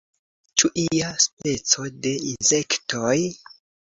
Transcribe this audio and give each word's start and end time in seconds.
Ĉu 0.61 0.69
ia 0.83 1.11
speco 1.25 1.85
de 2.07 2.15
insektoj? 2.31 3.17